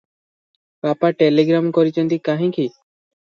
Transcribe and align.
ବାପା 0.85 1.11
ଟେଲିଗ୍ରାମ 1.19 1.71
କରିଚନ୍ତି 1.79 2.19
କାହିଁକି? 2.31 2.65